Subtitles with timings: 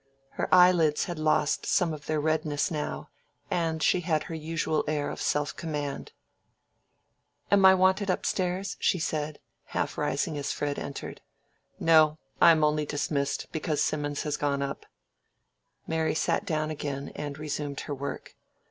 [0.29, 3.09] Her eyelids had lost some of their redness now,
[3.51, 6.11] and she had her usual air of self command.
[7.51, 11.21] "Am I wanted up stairs?" she said, half rising as Fred entered.
[11.79, 14.87] "No; I am only dismissed, because Simmons is gone up."
[15.85, 18.33] Mary sat down again, and resumed her work.